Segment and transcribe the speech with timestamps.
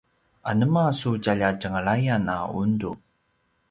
[0.51, 2.91] anema su tjalja tjenglayan a undu?